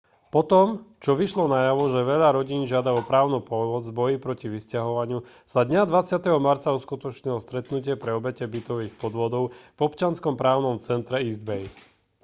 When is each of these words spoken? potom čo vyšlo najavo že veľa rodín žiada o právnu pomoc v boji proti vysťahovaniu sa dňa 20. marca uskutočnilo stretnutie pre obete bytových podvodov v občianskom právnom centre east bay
potom 0.35 0.65
čo 1.05 1.11
vyšlo 1.21 1.45
najavo 1.55 1.83
že 1.93 2.01
veľa 2.11 2.29
rodín 2.37 2.61
žiada 2.71 2.89
o 2.95 3.05
právnu 3.09 3.37
pomoc 3.49 3.83
v 3.87 3.93
boji 3.99 4.15
proti 4.25 4.47
vysťahovaniu 4.55 5.19
sa 5.53 5.61
dňa 5.69 5.81
20. 5.91 6.41
marca 6.47 6.73
uskutočnilo 6.79 7.37
stretnutie 7.45 7.93
pre 8.03 8.11
obete 8.19 8.45
bytových 8.53 8.93
podvodov 9.01 9.43
v 9.77 9.85
občianskom 9.87 10.33
právnom 10.43 10.75
centre 10.87 11.17
east 11.27 11.43
bay 11.49 11.63